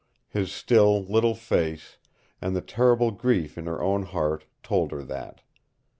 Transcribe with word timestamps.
His 0.29 0.51
still 0.51 1.03
little 1.03 1.35
face 1.35 1.97
and 2.41 2.55
the 2.55 2.61
terrible 2.61 3.11
grief 3.11 3.55
in 3.55 3.67
her 3.67 3.83
own 3.83 4.01
heart 4.01 4.45
told 4.63 4.89
her 4.91 5.03
that. 5.03 5.43